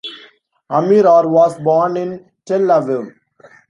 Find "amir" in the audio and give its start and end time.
0.71-1.05